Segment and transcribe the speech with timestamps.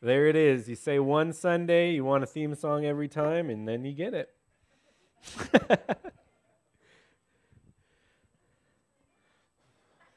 [0.00, 0.68] There it is.
[0.68, 4.14] You say one Sunday, you want a theme song every time, and then you get
[4.14, 4.32] it.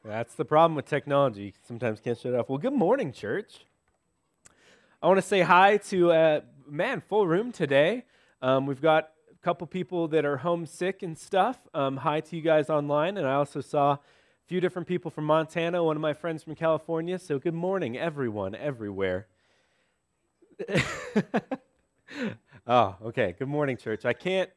[0.05, 1.41] That's the problem with technology.
[1.46, 2.47] You sometimes can't shut it off.
[2.47, 3.66] Well, good morning, church.
[5.02, 8.05] I want to say hi to, uh, man, full room today.
[8.43, 11.57] Um, we've got a couple people that are homesick and stuff.
[11.73, 13.18] Um, hi to you guys online.
[13.18, 14.00] And I also saw a
[14.45, 17.18] few different people from Montana, one of my friends from California.
[17.18, 19.25] So good morning, everyone, everywhere.
[22.68, 23.36] oh, okay.
[23.38, 24.05] Good morning, church.
[24.05, 24.50] I can't,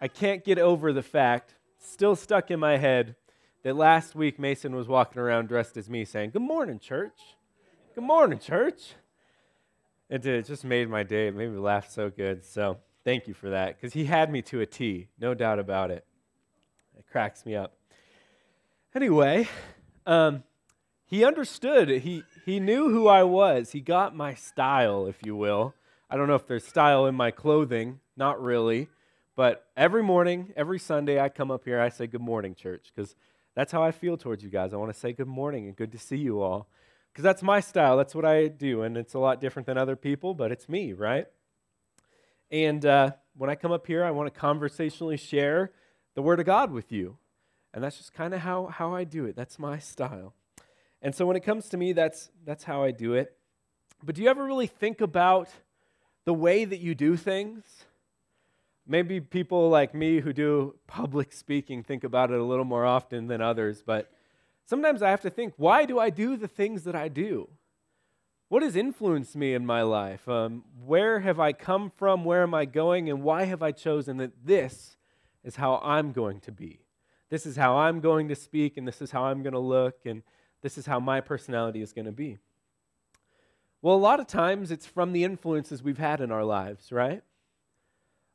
[0.00, 3.16] I can't get over the fact, still stuck in my head,
[3.62, 7.18] that last week Mason was walking around dressed as me saying, Good morning, church.
[7.94, 8.94] Good morning, church.
[10.08, 10.24] It.
[10.24, 11.28] It just made my day.
[11.28, 12.44] It made me laugh so good.
[12.44, 15.90] So thank you for that because he had me to a T, no doubt about
[15.90, 16.04] it.
[16.96, 17.76] It cracks me up.
[18.94, 19.48] Anyway,
[20.06, 20.44] um,
[21.06, 21.88] he understood.
[21.88, 23.72] He, he knew who I was.
[23.72, 25.74] He got my style, if you will.
[26.08, 28.88] I don't know if there's style in my clothing, not really.
[29.34, 33.16] But every morning, every Sunday, I come up here, I say, Good morning, church, because
[33.56, 34.72] that's how I feel towards you guys.
[34.72, 36.68] I want to say good morning and good to see you all.
[37.10, 37.96] Because that's my style.
[37.96, 38.82] That's what I do.
[38.82, 41.26] And it's a lot different than other people, but it's me, right?
[42.50, 45.72] And uh, when I come up here, I want to conversationally share
[46.14, 47.16] the Word of God with you.
[47.74, 49.34] And that's just kind of how, how I do it.
[49.34, 50.34] That's my style.
[51.06, 53.32] And so when it comes to me, that's, that's how I do it.
[54.02, 55.48] But do you ever really think about
[56.24, 57.62] the way that you do things?
[58.88, 63.28] Maybe people like me who do public speaking think about it a little more often
[63.28, 64.10] than others, but
[64.64, 67.50] sometimes I have to think why do I do the things that I do?
[68.48, 70.28] What has influenced me in my life?
[70.28, 72.24] Um, where have I come from?
[72.24, 73.08] Where am I going?
[73.08, 74.96] And why have I chosen that this
[75.44, 76.80] is how I'm going to be?
[77.30, 80.04] This is how I'm going to speak, and this is how I'm going to look,
[80.04, 80.24] and
[80.66, 82.38] this is how my personality is going to be.
[83.82, 87.22] Well, a lot of times it's from the influences we've had in our lives, right?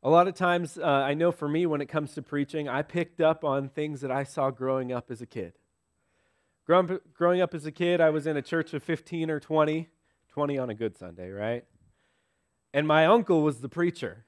[0.02, 2.84] A lot of times, uh, I know for me, when it comes to preaching, I
[2.84, 5.56] picked up on things that I saw growing up as a kid.
[6.66, 9.90] Growing, growing up as a kid, I was in a church of 15 or 20,
[10.30, 11.66] 20 on a good Sunday, right?
[12.74, 14.24] And my uncle was the preacher.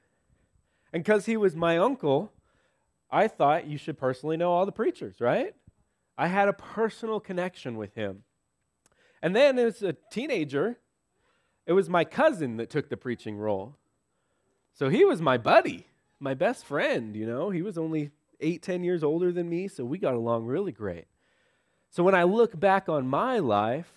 [0.92, 2.34] And because he was my uncle,
[3.10, 5.54] I thought you should personally know all the preachers, right?
[6.16, 8.22] I had a personal connection with him.
[9.22, 10.78] And then as a teenager,
[11.66, 13.76] it was my cousin that took the preaching role.
[14.74, 15.86] So he was my buddy,
[16.20, 17.50] my best friend, you know.
[17.50, 18.10] He was only
[18.40, 21.06] eight, ten years older than me, so we got along really great.
[21.90, 23.92] So when I look back on my life,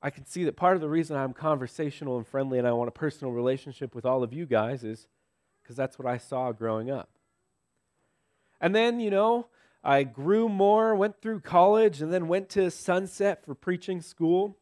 [0.00, 2.88] I can see that part of the reason I'm conversational and friendly and I want
[2.88, 5.06] a personal relationship with all of you guys is
[5.62, 7.10] because that's what I saw growing up.
[8.60, 9.46] And then, you know,
[9.84, 14.56] I grew more, went through college, and then went to Sunset for preaching school.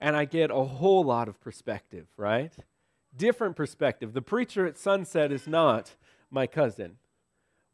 [0.00, 2.52] And I get a whole lot of perspective, right?
[3.16, 4.12] different perspective.
[4.12, 5.94] The preacher at sunset is not
[6.30, 6.96] my cousin.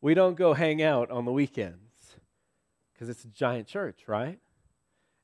[0.01, 2.17] We don't go hang out on the weekends
[2.93, 4.39] because it's a giant church, right?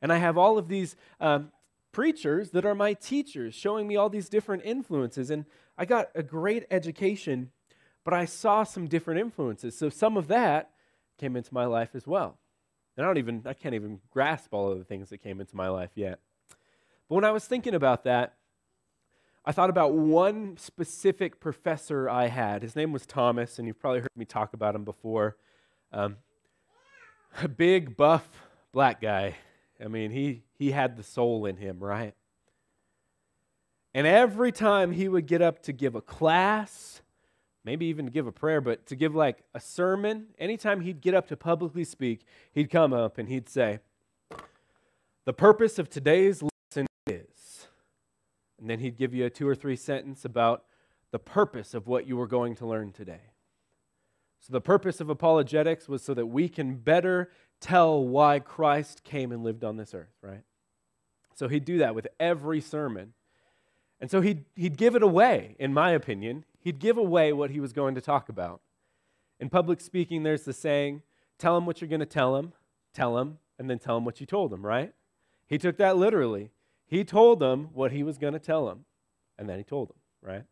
[0.00, 1.50] And I have all of these um,
[1.92, 5.30] preachers that are my teachers showing me all these different influences.
[5.30, 5.46] And
[5.78, 7.50] I got a great education,
[8.04, 9.76] but I saw some different influences.
[9.76, 10.70] So some of that
[11.18, 12.38] came into my life as well.
[12.96, 15.56] And I don't even, I can't even grasp all of the things that came into
[15.56, 16.20] my life yet.
[17.08, 18.34] But when I was thinking about that,
[19.44, 22.62] I thought about one specific professor I had.
[22.62, 25.36] His name was Thomas, and you've probably heard me talk about him before.
[25.92, 26.16] Um,
[27.42, 28.26] a big, buff,
[28.72, 29.36] black guy.
[29.84, 32.14] I mean, he, he had the soul in him, right?
[33.92, 37.02] And every time he would get up to give a class,
[37.64, 41.14] maybe even to give a prayer, but to give like a sermon, anytime he'd get
[41.14, 43.80] up to publicly speak, he'd come up and he'd say,
[45.24, 47.68] The purpose of today's lesson is.
[48.60, 50.64] and then he'd give you a two or three sentence about
[51.10, 53.20] the purpose of what you were going to learn today.
[54.40, 57.30] So, the purpose of apologetics was so that we can better
[57.60, 60.42] tell why Christ came and lived on this earth, right?
[61.34, 63.14] So, he'd do that with every sermon.
[64.00, 66.44] And so, he'd, he'd give it away, in my opinion.
[66.64, 68.62] He'd give away what he was going to talk about.
[69.38, 71.02] In public speaking, there's the saying
[71.38, 72.54] tell him what you're going to tell him,
[72.94, 74.94] tell him, and then tell him what you told him, right?
[75.46, 76.50] He took that literally.
[76.86, 78.86] He told them what he was going to tell them,
[79.38, 80.44] and then he told them, right?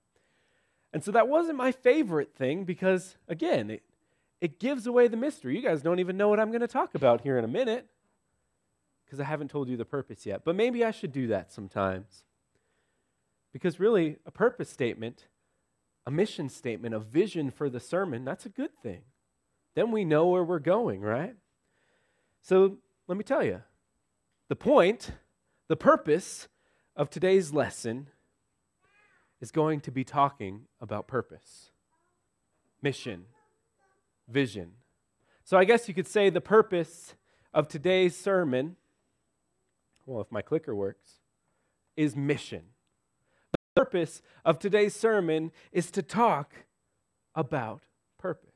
[0.92, 3.82] And so that wasn't my favorite thing because, again, it,
[4.42, 5.56] it gives away the mystery.
[5.56, 7.86] You guys don't even know what I'm going to talk about here in a minute
[9.06, 10.42] because I haven't told you the purpose yet.
[10.44, 12.24] But maybe I should do that sometimes.
[13.52, 15.26] Because really, a purpose statement,
[16.06, 19.02] a mission statement, a vision for the sermon, that's a good thing.
[19.74, 21.34] Then we know where we're going, right?
[22.42, 23.62] So let me tell you
[24.48, 25.12] the point
[25.68, 26.48] the purpose
[26.96, 28.08] of today's lesson
[29.40, 31.70] is going to be talking about purpose,
[32.82, 33.24] mission,
[34.28, 34.72] vision.
[35.44, 37.14] So I guess you could say the purpose
[37.54, 38.76] of today's sermon,
[40.06, 41.20] well, if my clicker works,
[41.96, 42.62] is mission.
[43.74, 46.52] Purpose of today's sermon is to talk
[47.34, 47.82] about
[48.18, 48.50] purpose.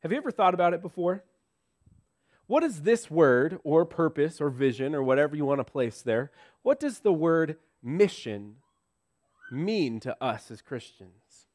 [0.00, 1.22] Have you ever thought about it before?
[2.46, 6.30] What does this word, or purpose, or vision, or whatever you want to place there,
[6.62, 8.56] what does the word mission
[9.50, 11.46] mean to us as Christians?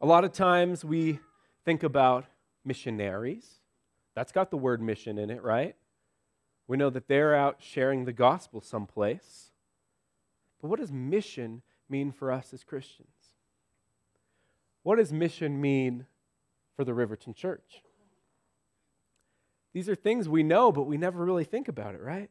[0.00, 1.18] A lot of times we
[1.64, 2.26] think about
[2.64, 3.60] missionaries.
[4.14, 5.74] That's got the word mission in it, right?
[6.68, 9.47] We know that they're out sharing the gospel someplace.
[10.60, 13.08] But what does mission mean for us as Christians?
[14.82, 16.06] What does mission mean
[16.76, 17.82] for the Riverton Church?
[19.72, 22.30] These are things we know, but we never really think about it, right?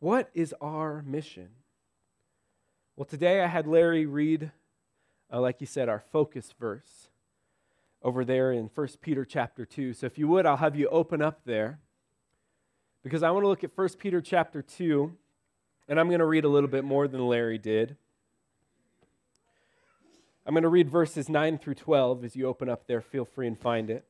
[0.00, 1.48] What is our mission?
[2.96, 4.50] Well, today I had Larry read,
[5.32, 7.08] uh, like you said, our focus verse
[8.02, 9.92] over there in 1 Peter chapter 2.
[9.92, 11.80] So if you would, I'll have you open up there
[13.02, 15.12] because I want to look at 1 Peter chapter 2,
[15.88, 17.96] and I'm going to read a little bit more than Larry did.
[20.46, 22.24] I'm going to read verses 9 through 12.
[22.24, 24.04] As you open up there, feel free and find it.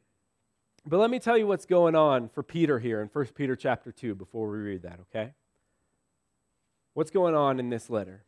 [0.86, 3.92] But let me tell you what's going on for Peter here in 1 Peter chapter
[3.92, 5.32] 2 before we read that, okay?
[6.94, 8.24] What's going on in this letter?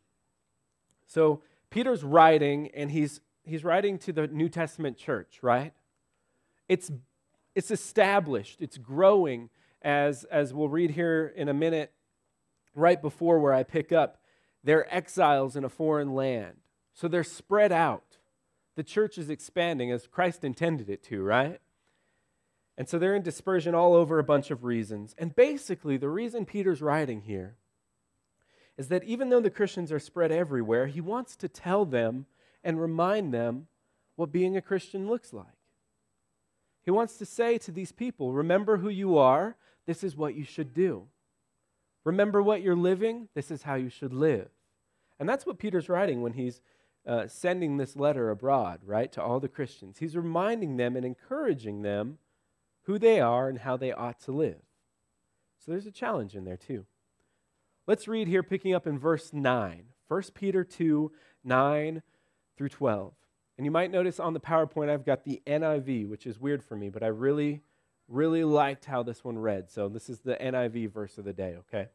[1.07, 5.73] So, Peter's writing, and he's, he's writing to the New Testament church, right?
[6.69, 6.91] It's,
[7.55, 9.49] it's established, it's growing,
[9.81, 11.91] as, as we'll read here in a minute,
[12.75, 14.17] right before where I pick up.
[14.63, 16.57] They're exiles in a foreign land.
[16.93, 18.17] So they're spread out.
[18.75, 21.59] The church is expanding as Christ intended it to, right?
[22.77, 25.13] And so they're in dispersion all over a bunch of reasons.
[25.17, 27.57] And basically, the reason Peter's writing here
[28.77, 32.25] is that even though the Christians are spread everywhere, he wants to tell them
[32.63, 33.67] and remind them
[34.15, 35.45] what being a Christian looks like.
[36.83, 40.43] He wants to say to these people, remember who you are, this is what you
[40.43, 41.07] should do.
[42.03, 44.49] Remember what you're living, this is how you should live.
[45.19, 46.61] And that's what Peter's writing when he's
[47.05, 49.99] uh, sending this letter abroad, right, to all the Christians.
[49.99, 52.17] He's reminding them and encouraging them
[52.83, 54.61] who they are and how they ought to live.
[55.59, 56.85] So there's a challenge in there, too.
[57.87, 59.83] Let's read here, picking up in verse 9.
[60.07, 61.11] 1 Peter 2
[61.43, 62.01] 9
[62.57, 63.13] through 12.
[63.57, 66.75] And you might notice on the PowerPoint I've got the NIV, which is weird for
[66.75, 67.61] me, but I really,
[68.11, 69.69] really liked how this one read.
[69.69, 71.87] So this is the NIV verse of the day, okay?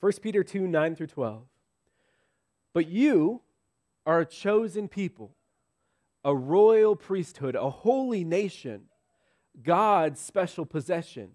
[0.00, 1.42] 1 Peter 2 9 through 12.
[2.72, 3.42] But you
[4.06, 5.34] are a chosen people,
[6.24, 8.82] a royal priesthood, a holy nation,
[9.62, 11.32] God's special possession,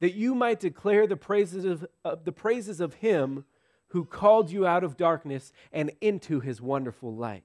[0.00, 3.44] that you might declare the praises of, the praises of Him
[3.88, 7.44] who called you out of darkness and into His wonderful light.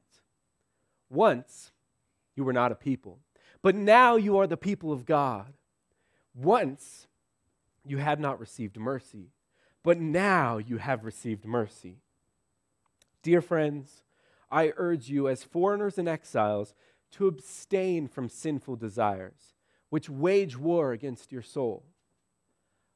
[1.10, 1.72] Once
[2.36, 3.20] you were not a people,
[3.68, 5.52] but now you are the people of God.
[6.34, 7.06] Once
[7.84, 9.34] you had not received mercy,
[9.84, 11.98] but now you have received mercy.
[13.24, 14.04] Dear friends,
[14.50, 16.76] I urge you, as foreigners and exiles,
[17.12, 19.54] to abstain from sinful desires,
[19.90, 21.84] which wage war against your soul.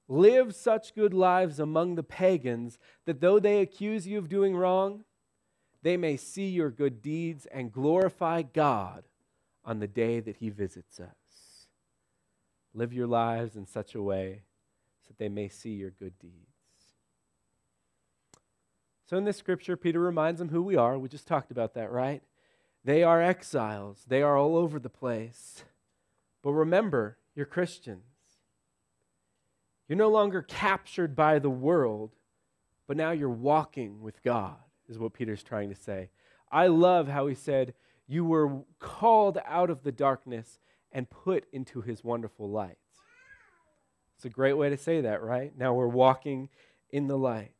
[0.08, 5.04] Live such good lives among the pagans that though they accuse you of doing wrong,
[5.84, 9.04] they may see your good deeds and glorify God
[9.64, 11.68] on the day that He visits us.
[12.74, 14.44] Live your lives in such a way
[15.02, 16.36] so that they may see your good deeds.
[19.06, 20.98] So in this scripture, Peter reminds them who we are.
[20.98, 22.24] We just talked about that, right?
[22.84, 25.66] They are exiles, they are all over the place.
[26.42, 28.04] But remember, you're Christians.
[29.88, 32.16] You're no longer captured by the world,
[32.88, 34.56] but now you're walking with God,
[34.88, 36.10] is what Peter's trying to say.
[36.50, 37.74] I love how he said,
[38.12, 40.60] You were called out of the darkness
[40.92, 42.78] and put into his wonderful light.
[44.18, 45.58] It's a great way to say that, right?
[45.58, 46.50] Now we're walking
[46.90, 47.54] in the light.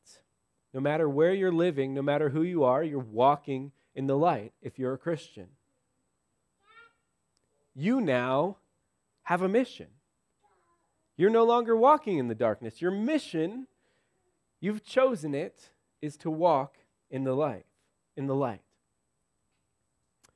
[0.74, 4.52] No matter where you're living, no matter who you are, you're walking in the light
[4.62, 5.48] if you're a Christian.
[7.74, 8.58] You now
[9.24, 9.88] have a mission.
[11.16, 12.82] You're no longer walking in the darkness.
[12.82, 13.68] Your mission,
[14.60, 15.70] you've chosen it,
[16.02, 16.76] is to walk
[17.10, 17.68] in the light,
[18.18, 18.64] in the light.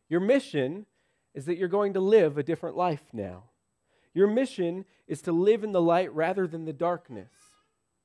[0.10, 0.86] Your mission
[1.34, 3.44] is that you're going to live a different life now.
[4.14, 7.32] Your mission is to live in the light rather than the darkness.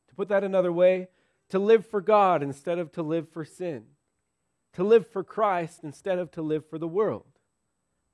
[0.08, 1.08] To put that another way,
[1.50, 3.84] to live for God instead of to live for sin,
[4.72, 7.26] to live for Christ instead of to live for the world.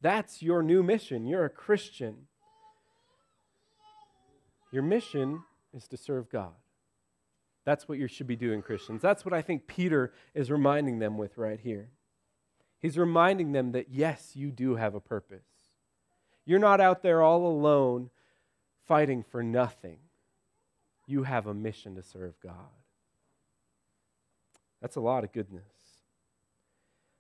[0.00, 1.26] That's your new mission.
[1.26, 2.26] You're a Christian.
[4.70, 5.42] Your mission
[5.74, 6.52] is to serve God.
[7.64, 9.02] That's what you should be doing, Christians.
[9.02, 11.90] That's what I think Peter is reminding them with right here.
[12.80, 15.46] He's reminding them that, yes, you do have a purpose.
[16.44, 18.10] You're not out there all alone
[18.86, 19.98] fighting for nothing.
[21.06, 22.52] You have a mission to serve God.
[24.80, 25.62] That's a lot of goodness.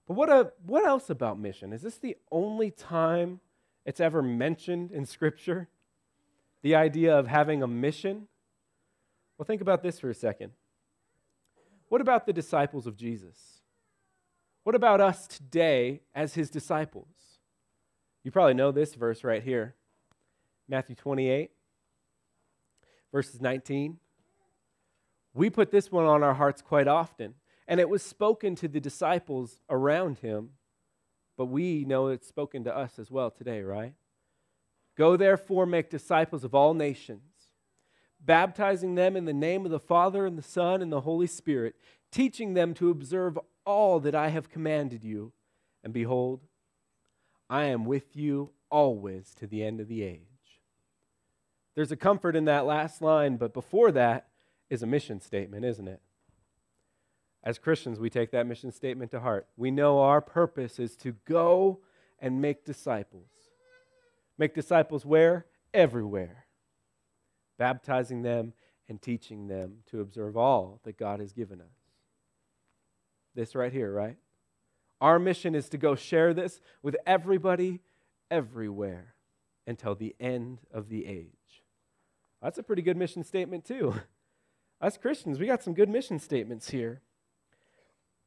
[0.06, 1.72] But what, a, what else about mission?
[1.72, 3.40] Is this the only time
[3.84, 5.68] it's ever mentioned in Scripture?
[6.62, 8.28] The idea of having a mission?
[9.36, 10.52] Well, think about this for a second.
[11.88, 13.55] What about the disciples of Jesus?
[14.66, 17.06] What about us today as his disciples?
[18.24, 19.76] You probably know this verse right here
[20.68, 21.52] Matthew 28,
[23.12, 23.98] verses 19.
[25.34, 27.34] We put this one on our hearts quite often,
[27.68, 30.50] and it was spoken to the disciples around him,
[31.36, 33.94] but we know it's spoken to us as well today, right?
[34.98, 37.36] Go therefore, make disciples of all nations
[38.18, 41.76] baptizing them in the name of the Father and the Son and the Holy Spirit,
[42.10, 45.32] teaching them to observe all that I have commanded you.
[45.84, 46.40] And behold,
[47.50, 50.22] I am with you always to the end of the age.
[51.74, 54.28] There's a comfort in that last line, but before that
[54.70, 56.00] is a mission statement, isn't it?
[57.44, 59.46] As Christians, we take that mission statement to heart.
[59.56, 61.80] We know our purpose is to go
[62.18, 63.30] and make disciples.
[64.38, 65.46] Make disciples where?
[65.74, 66.46] Everywhere
[67.58, 68.52] baptizing them
[68.88, 71.85] and teaching them to observe all that God has given us.
[73.36, 74.16] This right here, right?
[75.00, 77.80] Our mission is to go share this with everybody,
[78.30, 79.14] everywhere,
[79.66, 81.62] until the end of the age.
[82.42, 83.94] That's a pretty good mission statement, too.
[84.80, 87.02] Us Christians, we got some good mission statements here.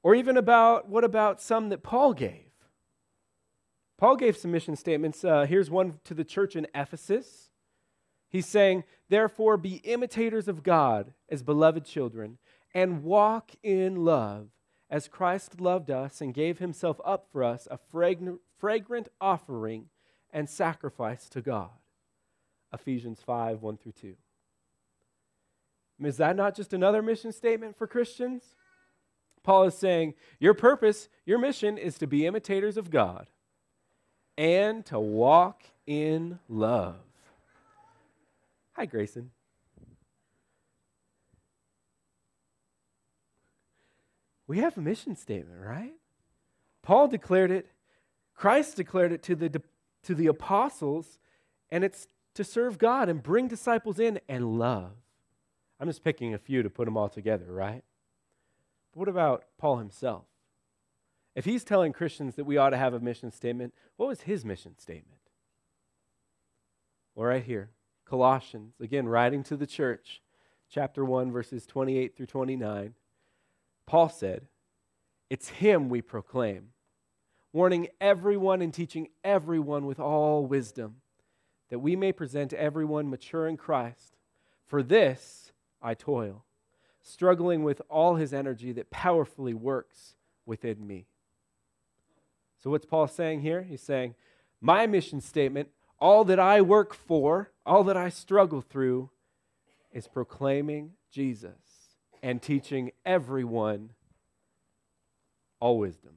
[0.03, 2.51] Or even about what about some that Paul gave?
[3.97, 5.25] Paul gave some mission statements.
[5.25, 7.49] Uh, here's one to the church in Ephesus.
[8.29, 12.37] He's saying, Therefore, be imitators of God as beloved children,
[12.73, 14.49] and walk in love,
[14.89, 19.85] as Christ loved us and gave himself up for us, a fragrant offering
[20.31, 21.69] and sacrifice to God.
[22.73, 24.15] Ephesians 5 1 through 2.
[26.03, 28.55] Is that not just another mission statement for Christians?
[29.43, 33.27] Paul is saying, Your purpose, your mission is to be imitators of God
[34.37, 36.95] and to walk in love.
[38.73, 39.31] Hi, Grayson.
[44.49, 45.93] We have a mission statement, right?
[46.81, 47.67] Paul declared it,
[48.33, 49.61] Christ declared it to the,
[50.01, 51.19] to the apostles,
[51.69, 54.93] and it's to serve God and bring disciples in and love.
[55.79, 57.83] I'm just picking a few to put them all together, right?
[58.91, 60.23] But what about Paul himself?
[61.35, 64.43] If he's telling Christians that we ought to have a mission statement, what was his
[64.43, 65.21] mission statement?
[67.13, 67.69] Well, right here.
[68.03, 70.23] Colossians, again, writing to the church,
[70.71, 72.95] chapter 1, verses 28 through 29,
[73.89, 74.45] Paul said,
[75.31, 76.73] It's Him we proclaim,
[77.51, 80.97] warning everyone and teaching everyone with all wisdom,
[81.71, 84.15] that we may present everyone mature in Christ.
[84.67, 86.45] For this I toil,
[87.01, 90.13] struggling with all His energy that powerfully works
[90.45, 91.07] within me.
[92.59, 93.63] So, what's Paul saying here?
[93.63, 94.13] He's saying,
[94.61, 99.09] My mission statement all that I work for, all that I struggle through,
[99.91, 101.68] is proclaiming Jesus
[102.21, 103.91] and teaching everyone
[105.59, 106.15] all wisdom.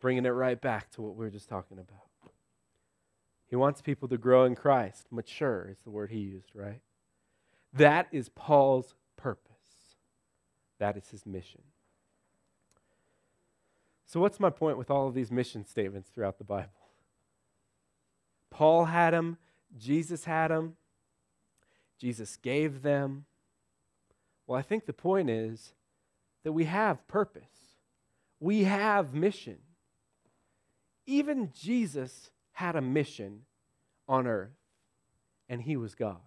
[0.00, 2.06] Bringing it right back to what we were just talking about.
[3.48, 5.06] He wants people to grow in Christ.
[5.10, 6.80] Mature is the word he used, right?
[7.72, 9.52] That is Paul's purpose.
[10.78, 11.62] That is his mission.
[14.04, 16.70] So, what's my point with all of these mission statements throughout the Bible?
[18.50, 19.38] Paul had them,
[19.76, 20.76] Jesus had them,
[21.98, 23.26] Jesus gave them.
[24.46, 25.74] Well, I think the point is
[26.44, 27.76] that we have purpose,
[28.40, 29.58] we have mission.
[31.06, 33.42] Even Jesus had a mission
[34.08, 34.56] on earth,
[35.48, 36.20] and he was God.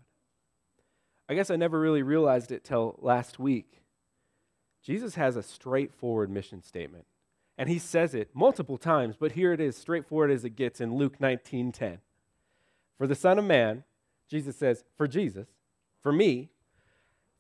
[1.28, 3.82] I guess I never really realized it till last week.
[4.82, 7.06] Jesus has a straightforward mission statement.
[7.58, 10.96] And he says it multiple times, but here it is, straightforward as it gets in
[10.96, 12.00] Luke 19:10.
[12.98, 13.84] For the Son of Man,
[14.30, 15.48] Jesus says, for Jesus,
[16.02, 16.52] for me,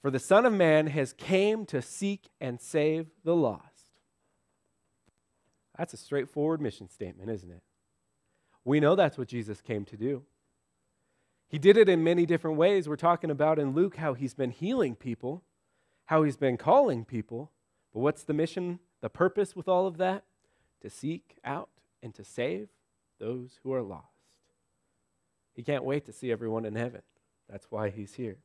[0.01, 3.65] for the Son of Man has came to seek and save the lost.
[5.77, 7.63] That's a straightforward mission statement, isn't it?
[8.65, 10.23] We know that's what Jesus came to do.
[11.47, 12.87] He did it in many different ways.
[12.87, 15.43] We're talking about in Luke how he's been healing people,
[16.05, 17.51] how he's been calling people.
[17.93, 20.25] But what's the mission, the purpose with all of that?
[20.81, 21.69] To seek out
[22.03, 22.69] and to save
[23.19, 24.05] those who are lost.
[25.55, 27.01] He can't wait to see everyone in heaven.
[27.49, 28.37] That's why he's here.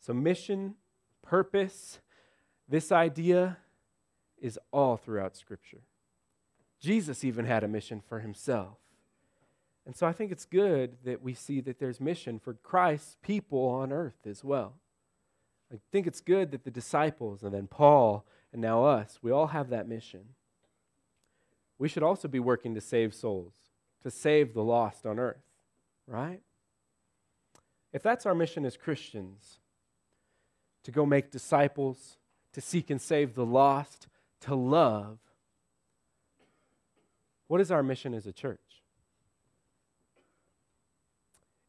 [0.00, 0.74] So, mission,
[1.22, 1.98] purpose,
[2.68, 3.58] this idea
[4.40, 5.82] is all throughout Scripture.
[6.80, 8.78] Jesus even had a mission for himself.
[9.84, 13.64] And so I think it's good that we see that there's mission for Christ's people
[13.64, 14.74] on earth as well.
[15.72, 19.48] I think it's good that the disciples and then Paul and now us, we all
[19.48, 20.34] have that mission.
[21.78, 23.54] We should also be working to save souls,
[24.02, 25.44] to save the lost on earth,
[26.06, 26.40] right?
[27.92, 29.58] If that's our mission as Christians,
[30.88, 32.16] to go make disciples,
[32.54, 34.08] to seek and save the lost,
[34.40, 35.18] to love,
[37.46, 38.82] what is our mission as a church?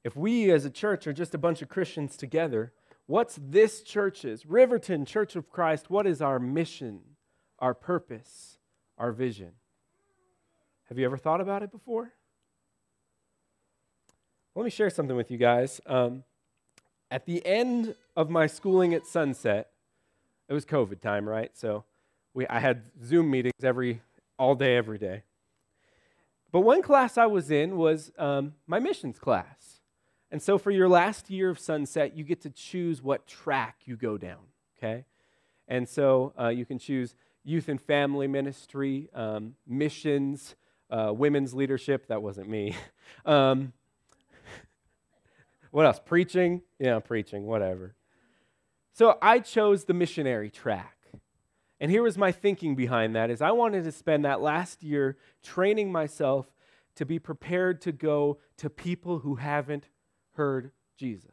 [0.06, 2.72] If we as a church are just a bunch of Christians together,
[3.08, 7.02] what's this church's, Riverton Church of Christ, what is our mission,
[7.60, 8.58] our purpose,
[8.98, 9.52] our vision?
[10.88, 12.14] Have you ever thought about it before?
[14.56, 15.82] Let me share something with you guys.
[15.86, 16.24] Um,
[17.12, 19.70] at the end of my schooling at Sunset,
[20.48, 21.56] it was COVID time, right?
[21.56, 21.84] So
[22.34, 24.02] we, I had Zoom meetings every,
[24.38, 25.24] all day, every day.
[26.52, 29.82] But one class I was in was um, my missions class.
[30.32, 33.98] And so for your last year of Sunset, you get to choose what track you
[33.98, 34.40] go down,
[34.78, 35.06] okay?
[35.68, 40.56] And so uh, you can choose youth and family ministry, um, missions,
[40.90, 42.08] uh, women's leadership.
[42.08, 42.76] That wasn't me.
[43.26, 43.74] um,
[45.72, 46.00] what else?
[46.04, 46.62] Preaching?
[46.80, 47.96] Yeah, preaching, whatever.
[48.94, 50.98] So I chose the missionary track.
[51.80, 55.18] And here was my thinking behind that is I wanted to spend that last year
[55.42, 56.48] training myself
[56.96, 59.88] to be prepared to go to people who haven't
[60.34, 61.32] heard Jesus.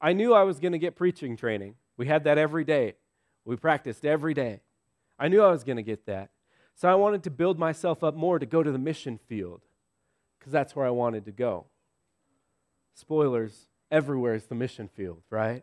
[0.00, 1.74] I knew I was going to get preaching training.
[1.96, 2.94] We had that every day.
[3.44, 4.60] We practiced every day.
[5.18, 6.30] I knew I was going to get that.
[6.74, 9.62] So I wanted to build myself up more to go to the mission field
[10.38, 11.66] because that's where I wanted to go.
[12.98, 15.62] Spoilers, everywhere is the mission field, right?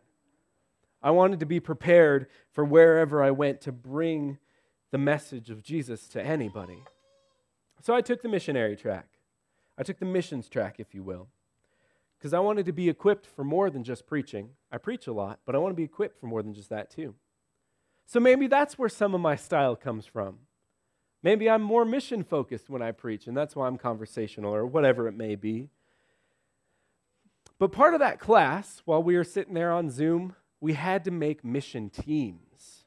[1.02, 4.38] I wanted to be prepared for wherever I went to bring
[4.90, 6.82] the message of Jesus to anybody.
[7.82, 9.18] So I took the missionary track.
[9.76, 11.28] I took the missions track, if you will,
[12.18, 14.52] because I wanted to be equipped for more than just preaching.
[14.72, 16.90] I preach a lot, but I want to be equipped for more than just that,
[16.90, 17.16] too.
[18.06, 20.38] So maybe that's where some of my style comes from.
[21.22, 25.06] Maybe I'm more mission focused when I preach, and that's why I'm conversational or whatever
[25.06, 25.68] it may be.
[27.58, 31.10] But part of that class, while we were sitting there on Zoom, we had to
[31.10, 32.84] make mission teams.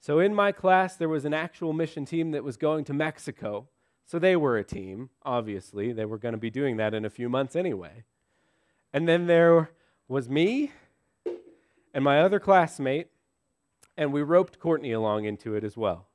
[0.00, 3.68] So in my class, there was an actual mission team that was going to Mexico.
[4.06, 5.92] So they were a team, obviously.
[5.92, 8.04] They were going to be doing that in a few months anyway.
[8.92, 9.70] And then there
[10.08, 10.72] was me
[11.94, 13.08] and my other classmate,
[13.96, 16.06] and we roped Courtney along into it as well.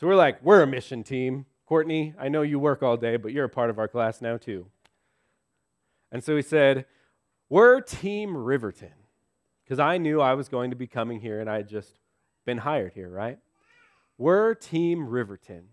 [0.00, 1.46] So we're like, we're a mission team.
[1.66, 4.36] Courtney, I know you work all day, but you're a part of our class now
[4.36, 4.66] too.
[6.10, 6.86] And so he said,
[7.48, 8.92] We're Team Riverton.
[9.64, 11.98] Because I knew I was going to be coming here and I had just
[12.46, 13.38] been hired here, right?
[14.16, 15.68] We're Team Riverton.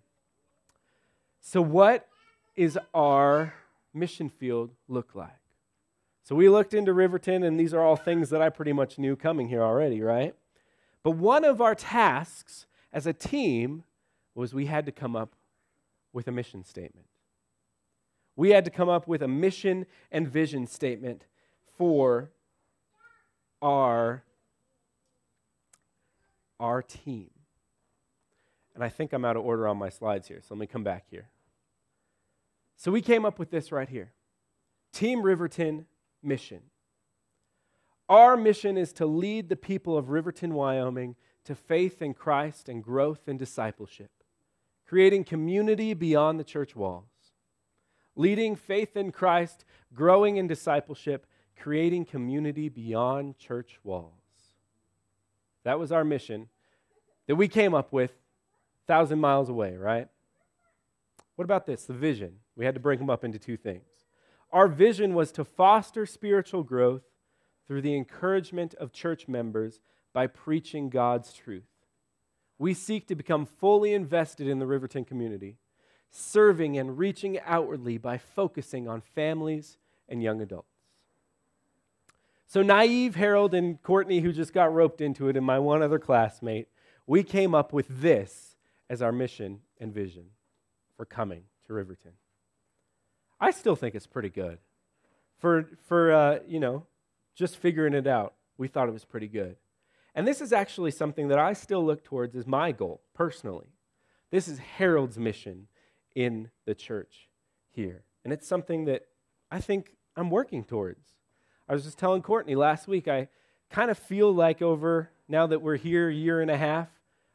[1.40, 2.08] So, what
[2.56, 3.54] is our
[3.94, 5.30] mission field look like?
[6.24, 9.16] So, we looked into Riverton, and these are all things that I pretty much knew
[9.16, 10.36] coming here already, right?
[11.04, 13.84] But one of our tasks as a team
[14.34, 15.36] was we had to come up
[16.12, 17.08] with a mission statement.
[18.36, 21.26] We had to come up with a mission and vision statement
[21.78, 22.32] for
[23.62, 24.24] our,
[26.60, 27.30] our team.
[28.74, 30.84] And I think I'm out of order on my slides here, so let me come
[30.84, 31.30] back here.
[32.76, 34.12] So we came up with this right here
[34.92, 35.86] Team Riverton
[36.22, 36.62] mission.
[38.08, 42.84] Our mission is to lead the people of Riverton, Wyoming to faith in Christ and
[42.84, 44.12] growth and discipleship
[44.86, 47.10] creating community beyond the church walls,
[48.16, 51.26] leading faith in Christ, growing in discipleship,
[51.60, 54.12] creating community beyond church walls.
[55.64, 56.50] That was our mission
[57.28, 60.08] that we came up with a thousand miles away, right?
[61.36, 61.86] What about this?
[61.86, 62.38] The vision.
[62.56, 63.84] We had to break them up into two things.
[64.52, 67.04] Our vision was to foster spiritual growth
[67.68, 69.82] through the encouragement of church members
[70.14, 71.68] by preaching God's truth.
[72.58, 75.58] We seek to become fully invested in the Riverton community,
[76.16, 80.70] serving and reaching outwardly by focusing on families and young adults.
[82.48, 86.00] So, naive Harold and Courtney, who just got roped into it, and my one other
[86.00, 86.68] classmate,
[87.08, 88.56] we came up with this
[88.90, 90.26] as our mission and vision
[90.96, 92.14] for coming to Riverton.
[93.40, 94.60] I still think it's pretty good.
[95.40, 96.86] For, for uh, you know,
[97.36, 99.58] just figuring it out, we thought it was pretty good.
[100.14, 103.74] And this is actually something that I still look towards as my goal personally.
[104.32, 105.68] This is Harold's mission
[106.16, 107.30] in the church
[107.72, 108.04] here.
[108.24, 109.04] And it's something that
[109.52, 111.06] I think I'm working towards.
[111.70, 113.28] I was just telling Courtney last week, I
[113.70, 116.88] kind of feel like over now that we're here a year and a half,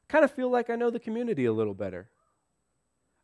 [0.08, 2.10] kind of feel like I know the community a little better.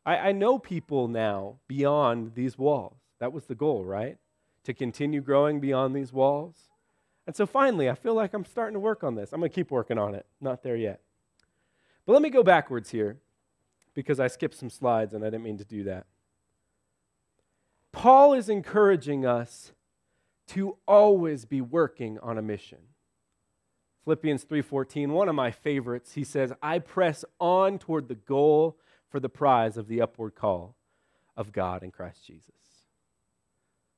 [0.04, 2.98] I, I know people now beyond these walls.
[3.18, 4.18] That was the goal, right?
[4.64, 6.68] To continue growing beyond these walls.
[7.26, 9.32] And so finally, I feel like I'm starting to work on this.
[9.32, 10.26] I'm going to keep working on it.
[10.40, 11.00] Not there yet.
[12.04, 13.18] But let me go backwards here
[13.96, 16.06] because I skipped some slides and I didn't mean to do that.
[17.90, 19.72] Paul is encouraging us
[20.48, 22.78] to always be working on a mission.
[24.04, 28.78] Philippians 3:14, one of my favorites, he says, "I press on toward the goal
[29.08, 30.76] for the prize of the upward call
[31.34, 32.86] of God in Christ Jesus."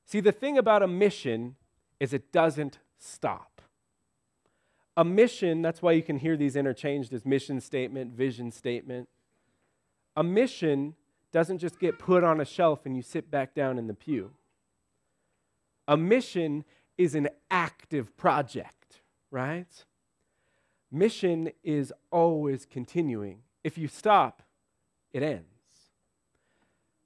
[0.04, 1.56] See, the thing about a mission
[2.00, 3.60] is it doesn't stop.
[4.96, 9.08] A mission, that's why you can hear these interchanged as mission statement, vision statement.
[10.18, 10.96] A mission
[11.30, 14.32] doesn't just get put on a shelf and you sit back down in the pew.
[15.86, 16.64] A mission
[16.96, 19.00] is an active project,
[19.30, 19.84] right?
[20.90, 23.42] Mission is always continuing.
[23.62, 24.42] If you stop,
[25.12, 25.44] it ends.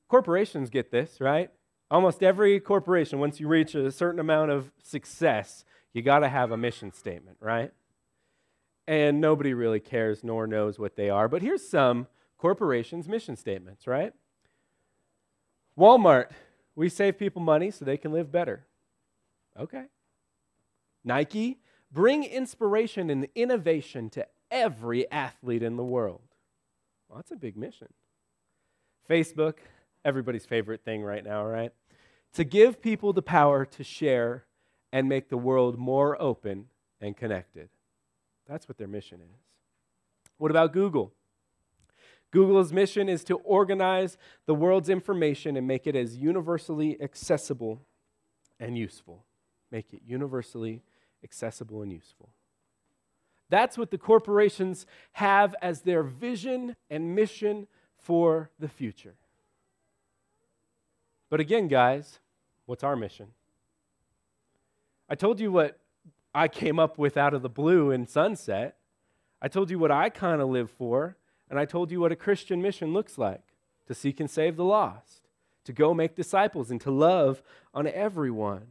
[0.08, 1.50] Corporations get this, right?
[1.90, 6.50] Almost every corporation, once you reach a certain amount of success, you got to have
[6.50, 7.72] a mission statement, right?
[8.88, 11.28] And nobody really cares nor knows what they are.
[11.28, 12.06] But here's some
[12.42, 14.12] corporations' mission statements, right?
[15.78, 16.30] Walmart,
[16.74, 18.66] we save people money so they can live better.
[19.56, 19.84] Okay.
[21.04, 21.60] Nike,
[21.92, 26.22] bring inspiration and innovation to every athlete in the world.
[27.08, 27.92] Well, that's a big mission.
[29.08, 29.58] Facebook,
[30.04, 31.70] everybody's favorite thing right now, right?
[32.34, 34.46] To give people the power to share
[34.92, 36.66] and make the world more open
[37.00, 37.68] and connected.
[38.48, 39.40] That's what their mission is.
[40.38, 41.12] What about Google?
[42.32, 47.80] Google's mission is to organize the world's information and make it as universally accessible
[48.58, 49.24] and useful
[49.72, 50.82] make it universally
[51.24, 52.28] accessible and useful.
[53.48, 57.66] That's what the corporations have as their vision and mission
[57.96, 59.14] for the future.
[61.30, 62.20] But again, guys,
[62.66, 63.28] what's our mission?
[65.08, 65.78] I told you what
[66.34, 68.76] I came up with out of the blue in Sunset.
[69.40, 71.16] I told you what I kind of live for,
[71.52, 73.42] and I told you what a Christian mission looks like
[73.86, 75.28] to seek and save the lost,
[75.64, 77.42] to go make disciples, and to love
[77.74, 78.68] on everyone.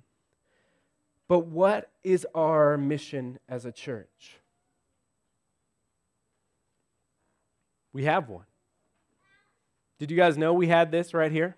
[1.27, 4.39] But what is our mission as a church?
[7.93, 8.45] We have one.
[9.99, 11.57] Did you guys know we had this right here?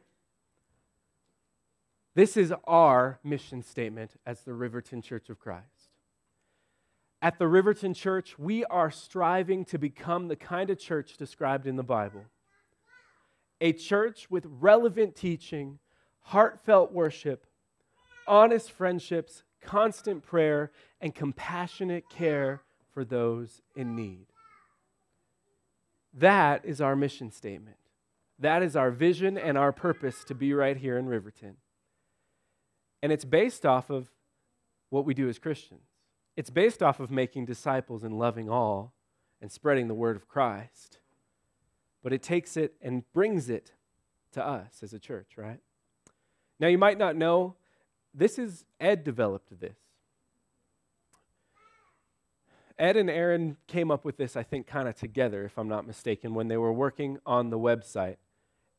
[2.15, 5.72] This is our mission statement as the Riverton Church of Christ.
[7.23, 11.77] At the Riverton Church, we are striving to become the kind of church described in
[11.77, 12.25] the Bible
[13.61, 15.79] a church with relevant teaching,
[16.19, 17.45] heartfelt worship,
[18.27, 22.61] honest friendships, constant prayer, and compassionate care
[22.93, 24.25] for those in need.
[26.13, 27.77] That is our mission statement.
[28.37, 31.55] That is our vision and our purpose to be right here in Riverton.
[33.01, 34.11] And it's based off of
[34.89, 35.92] what we do as Christians.
[36.35, 38.93] It's based off of making disciples and loving all
[39.41, 40.99] and spreading the word of Christ.
[42.01, 43.73] But it takes it and brings it
[44.31, 45.59] to us as a church, right?
[46.59, 47.55] Now, you might not know
[48.13, 49.77] this is Ed developed this.
[52.79, 55.85] Ed and Aaron came up with this, I think, kind of together, if I'm not
[55.85, 58.17] mistaken, when they were working on the website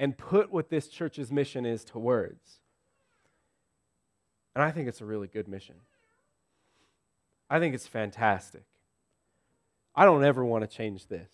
[0.01, 2.59] and put what this church's mission is to words.
[4.55, 5.77] And I think it's a really good mission.
[7.49, 8.65] I think it's fantastic.
[9.95, 11.31] I don't ever want to change this.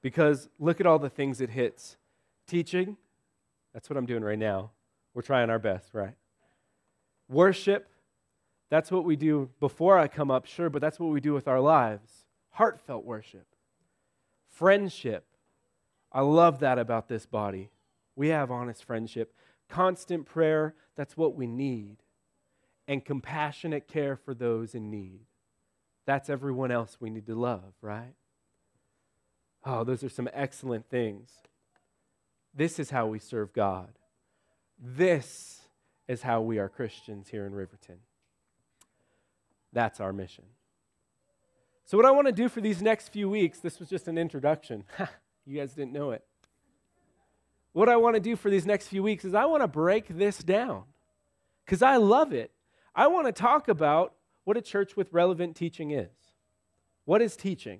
[0.00, 1.96] Because look at all the things it hits.
[2.46, 2.96] Teaching,
[3.74, 4.70] that's what I'm doing right now.
[5.14, 6.14] We're trying our best, right?
[7.28, 7.88] Worship,
[8.70, 11.48] that's what we do before I come up, sure, but that's what we do with
[11.48, 12.24] our lives.
[12.50, 13.46] Heartfelt worship.
[14.46, 15.24] Friendship.
[16.12, 17.70] I love that about this body.
[18.16, 19.34] We have honest friendship.
[19.68, 21.98] Constant prayer, that's what we need.
[22.88, 25.20] And compassionate care for those in need.
[26.06, 28.14] That's everyone else we need to love, right?
[29.64, 31.30] Oh, those are some excellent things.
[32.54, 33.90] This is how we serve God.
[34.82, 35.68] This
[36.08, 37.98] is how we are Christians here in Riverton.
[39.72, 40.44] That's our mission.
[41.84, 44.18] So, what I want to do for these next few weeks, this was just an
[44.18, 44.84] introduction.
[45.46, 46.24] you guys didn't know it.
[47.72, 50.08] What I want to do for these next few weeks is I want to break
[50.08, 50.84] this down
[51.64, 52.50] because I love it.
[52.98, 56.10] I want to talk about what a church with relevant teaching is.
[57.04, 57.78] What is teaching?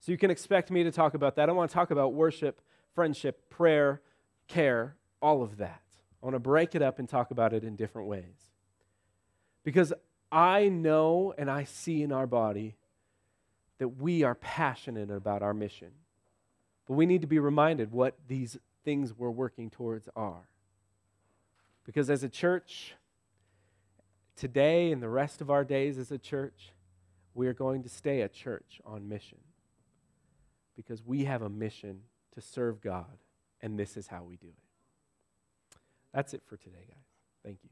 [0.00, 1.50] So, you can expect me to talk about that.
[1.50, 2.62] I want to talk about worship,
[2.94, 4.00] friendship, prayer,
[4.48, 5.82] care, all of that.
[6.22, 8.52] I want to break it up and talk about it in different ways.
[9.64, 9.92] Because
[10.32, 12.74] I know and I see in our body
[13.76, 15.90] that we are passionate about our mission.
[16.88, 20.48] But we need to be reminded what these things we're working towards are.
[21.84, 22.94] Because as a church,
[24.36, 26.72] today and the rest of our days as a church,
[27.34, 29.38] we are going to stay a church on mission.
[30.76, 32.02] Because we have a mission
[32.34, 33.18] to serve God,
[33.62, 35.78] and this is how we do it.
[36.12, 36.96] That's it for today, guys.
[37.42, 37.70] Thank you.